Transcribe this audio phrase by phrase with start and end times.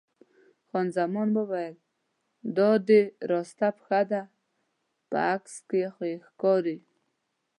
[0.67, 1.75] خان زمان وویل:
[2.57, 3.01] دا دې
[3.31, 4.21] راسته پښه ده،
[5.09, 5.77] په عکس کې
[6.09, 6.77] یې ښکاري.